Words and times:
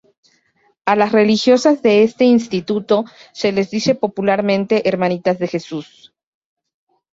A 0.85 0.95
las 0.95 1.11
religiosas 1.11 1.83
de 1.83 2.01
este 2.01 2.25
instituto 2.25 3.05
se 3.33 3.51
les 3.51 3.69
dice 3.69 3.93
popularmente 3.93 4.89
Hermanitas 4.89 5.37
de 5.37 5.47
Jesús. 5.47 6.11